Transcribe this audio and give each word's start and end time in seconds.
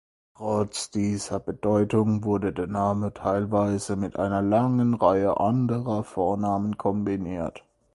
Trotz 0.35 0.89
dieser 0.89 1.39
Bedeutung 1.39 2.23
wurde 2.23 2.53
der 2.53 2.65
Name 2.65 3.13
teilweise 3.13 3.95
mit 3.95 4.17
einer 4.17 4.41
langen 4.41 4.95
Reihe 4.95 5.39
anderer 5.39 6.03
Vornamen 6.03 6.75
kombiniert. 6.75 7.61